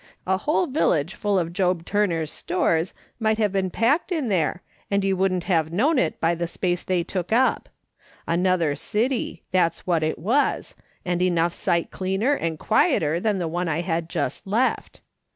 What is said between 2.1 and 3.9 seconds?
stores might have been